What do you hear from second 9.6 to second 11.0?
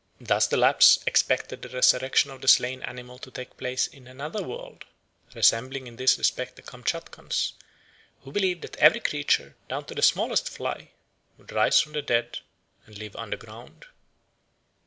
down to the smallest fly,